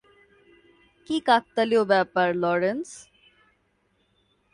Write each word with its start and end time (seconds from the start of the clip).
কী 1.09 1.15
কাকতালীয় 1.19 1.83
ব্যাপার, 1.83 2.27
লরেন্স। 2.35 2.89